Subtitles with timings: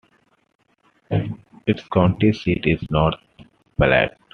[1.67, 3.19] Its county seat is North
[3.77, 4.17] Platte.